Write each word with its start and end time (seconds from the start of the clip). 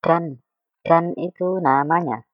Dan, 0.00 0.40
dan 0.80 1.12
itu 1.20 1.60
namanya. 1.60 2.24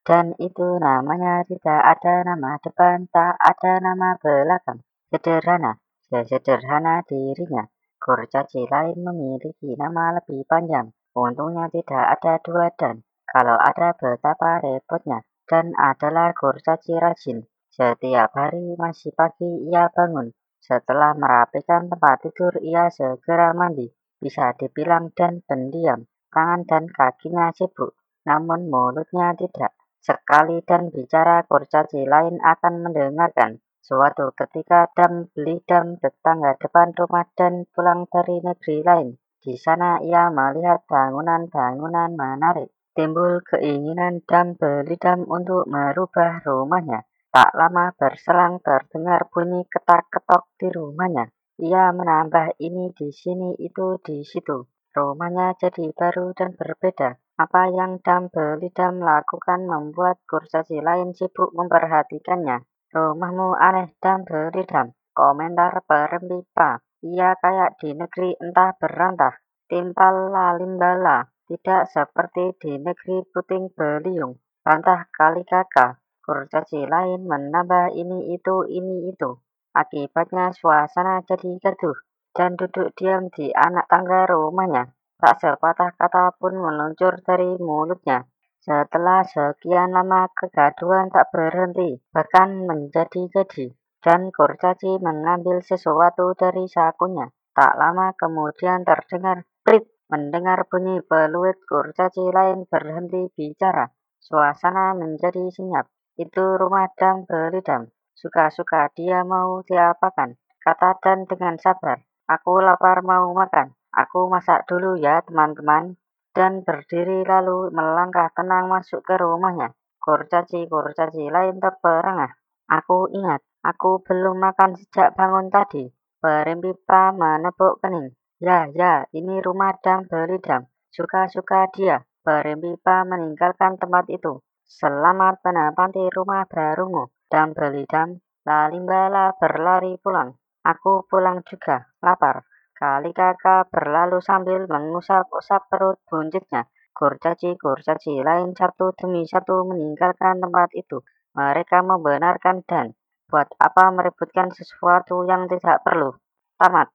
Dan 0.00 0.32
itu 0.40 0.80
namanya 0.80 1.44
tidak 1.44 1.80
ada 1.84 2.24
nama 2.24 2.56
depan, 2.64 3.04
tak 3.12 3.36
ada 3.36 3.76
nama 3.84 4.16
belakang. 4.16 4.80
Sederhana, 5.12 5.76
sesederhana 6.08 7.04
dirinya. 7.04 7.68
Kurcaci 8.00 8.64
lain 8.64 8.96
memiliki 9.04 9.76
nama 9.76 10.16
lebih 10.16 10.48
panjang. 10.48 10.96
Untungnya 11.12 11.68
tidak 11.68 12.16
ada 12.16 12.40
dua 12.40 12.72
dan. 12.72 13.04
Kalau 13.28 13.60
ada 13.60 13.92
betapa 13.92 14.64
repotnya. 14.64 15.20
Dan 15.44 15.76
adalah 15.76 16.32
kurcaci 16.32 16.96
rajin. 16.96 17.44
Setiap 17.68 18.34
hari 18.34 18.74
masih 18.80 19.14
pagi 19.14 19.68
ia 19.68 19.92
bangun. 19.92 20.32
Setelah 20.58 21.14
merapikan 21.14 21.90
tempat 21.90 22.22
tidur, 22.24 22.54
ia 22.64 22.90
segera 22.90 23.54
mandi. 23.54 23.90
Bisa 24.18 24.54
dibilang 24.58 25.12
dan 25.14 25.42
pendiam. 25.44 26.06
Tangan 26.30 26.62
dan 26.62 26.86
kakinya 26.86 27.50
sibuk, 27.50 27.98
namun 28.22 28.70
mulutnya 28.70 29.34
tidak. 29.34 29.74
Sekali 30.00 30.64
dan 30.64 30.88
bicara 30.88 31.44
kurcaci 31.44 32.08
lain 32.08 32.40
akan 32.40 32.86
mendengarkan. 32.86 33.60
Suatu 33.84 34.32
ketika 34.32 34.88
Dam 34.94 35.28
beli 35.34 35.60
Dam 35.66 35.98
tetangga 35.98 36.56
depan 36.56 36.94
rumah 36.94 37.26
dan 37.34 37.66
pulang 37.74 38.06
dari 38.06 38.38
negeri 38.38 38.86
lain. 38.86 39.18
Di 39.42 39.58
sana 39.58 39.98
ia 40.00 40.30
melihat 40.30 40.86
bangunan-bangunan 40.86 42.14
menarik. 42.14 42.70
Timbul 42.94 43.42
keinginan 43.42 44.22
Dam 44.24 44.54
beli 44.54 44.94
Dam 44.94 45.26
untuk 45.26 45.66
merubah 45.66 46.38
rumahnya. 46.46 47.02
Tak 47.34 47.50
lama 47.58 47.90
berselang 47.98 48.62
terdengar 48.62 49.26
bunyi 49.28 49.66
ketak-ketok 49.66 50.50
di 50.56 50.68
rumahnya. 50.70 51.30
Ia 51.60 51.92
menambah 51.92 52.56
ini 52.56 52.94
di 52.96 53.12
sini, 53.12 53.52
itu 53.60 54.00
di 54.00 54.24
situ. 54.24 54.64
Rumahnya 54.90 55.54
jadi 55.54 55.94
baru 55.94 56.34
dan 56.34 56.58
berbeda. 56.58 57.14
Apa 57.38 57.70
yang 57.70 58.02
Belidam 58.02 58.98
lakukan 58.98 59.62
membuat 59.62 60.18
kurcaci 60.26 60.82
lain 60.82 61.14
sibuk 61.14 61.54
memperhatikannya. 61.54 62.66
Rumahmu 62.90 63.54
aneh 63.54 63.94
Belidam. 64.02 64.90
Komentar 65.14 65.86
perempipa. 65.86 66.82
Ia 67.06 67.38
kayak 67.38 67.78
di 67.78 67.94
negeri 67.94 68.34
entah 68.42 68.74
berantah. 68.74 69.38
Timpal 69.70 70.34
lalimbala. 70.34 71.30
Tidak 71.46 71.86
seperti 71.86 72.58
di 72.58 72.82
negeri 72.82 73.22
puting 73.30 73.70
beliung. 73.70 74.42
Rantah 74.66 75.06
kali 75.14 75.46
kakak. 75.46 76.02
Kurcaci 76.18 76.82
lain 76.90 77.30
menambah 77.30 77.94
ini 77.94 78.34
itu 78.34 78.66
ini 78.66 79.06
itu. 79.06 79.38
Akibatnya 79.70 80.50
suasana 80.50 81.22
jadi 81.22 81.62
gaduh 81.62 82.09
dan 82.30 82.54
duduk 82.54 82.94
diam 82.94 83.30
di 83.34 83.50
anak 83.50 83.90
tangga 83.90 84.26
rumahnya. 84.26 84.94
Tak 85.20 85.36
sepatah 85.36 85.92
kata 86.00 86.32
pun 86.40 86.56
meluncur 86.56 87.20
dari 87.20 87.60
mulutnya. 87.60 88.24
Setelah 88.60 89.24
sekian 89.24 89.92
lama 89.92 90.28
kegaduhan 90.32 91.08
tak 91.08 91.32
berhenti, 91.32 92.00
bahkan 92.12 92.64
menjadi-jadi. 92.64 93.72
Dan 94.00 94.32
kurcaci 94.32 94.96
mengambil 94.96 95.60
sesuatu 95.60 96.32
dari 96.32 96.64
sakunya. 96.64 97.28
Tak 97.52 97.76
lama 97.76 98.16
kemudian 98.16 98.80
terdengar 98.80 99.44
prit 99.60 99.84
mendengar 100.08 100.64
bunyi 100.72 101.04
peluit 101.04 101.60
kurcaci 101.68 102.32
lain 102.32 102.64
berhenti 102.64 103.28
bicara. 103.36 103.92
Suasana 104.20 104.96
menjadi 104.96 105.52
senyap. 105.52 105.88
Itu 106.16 106.56
rumah 106.56 106.88
dam 106.96 107.28
belidam. 107.28 107.92
Suka-suka 108.16 108.88
dia 108.96 109.20
mau 109.24 109.60
diapakan. 109.64 110.36
Kata 110.60 111.00
Dan 111.00 111.24
dengan 111.24 111.56
sabar. 111.56 112.04
Aku 112.30 112.62
lapar 112.62 113.02
mau 113.02 113.34
makan. 113.34 113.74
Aku 113.90 114.30
masak 114.30 114.62
dulu 114.70 114.94
ya 114.94 115.18
teman-teman. 115.26 115.98
Dan 116.30 116.62
berdiri 116.62 117.26
lalu 117.26 117.74
melangkah 117.74 118.30
tenang 118.30 118.70
masuk 118.70 119.02
ke 119.02 119.18
rumahnya. 119.18 119.74
Kurcaci-kurcaci 119.98 121.26
lain 121.26 121.58
terperangah. 121.58 122.38
Aku 122.70 123.10
ingat, 123.10 123.42
aku 123.66 123.98
belum 124.06 124.38
makan 124.38 124.78
sejak 124.78 125.18
bangun 125.18 125.50
tadi. 125.50 125.90
Perimpipa 126.22 127.10
menepuk 127.10 127.82
kening. 127.82 128.14
Ya, 128.38 128.70
ya, 128.70 129.10
ini 129.10 129.42
rumah 129.42 129.74
dam 129.82 130.06
beli 130.06 130.38
dam. 130.38 130.70
Suka-suka 130.94 131.66
dia. 131.74 132.06
Perimpipa 132.22 133.02
meninggalkan 133.02 133.74
tempat 133.74 134.06
itu. 134.06 134.38
Selamat 134.70 135.42
menempati 135.42 136.06
rumah 136.14 136.46
barumu. 136.46 137.10
Dam 137.26 137.58
beli 137.58 137.90
dam. 137.90 138.22
Lalimbala 138.46 139.34
berlari 139.34 139.98
pulang. 139.98 140.38
Aku 140.60 141.08
pulang 141.08 141.40
juga, 141.48 141.88
lapar. 142.04 142.44
Kali 142.76 143.16
kakak 143.16 143.72
berlalu 143.72 144.20
sambil 144.20 144.68
mengusap-usap 144.68 145.72
perut 145.72 145.96
buncitnya. 146.04 146.68
Kurcaci-kurcaci 146.92 148.20
lain 148.20 148.52
satu 148.52 148.92
demi 148.92 149.24
satu 149.24 149.64
meninggalkan 149.64 150.36
tempat 150.36 150.68
itu. 150.76 151.00
Mereka 151.32 151.80
membenarkan 151.80 152.60
dan 152.68 152.92
buat 153.30 153.48
apa 153.56 153.88
meributkan 153.88 154.52
sesuatu 154.52 155.24
yang 155.24 155.48
tidak 155.48 155.80
perlu. 155.80 156.12
Tamat. 156.60 156.92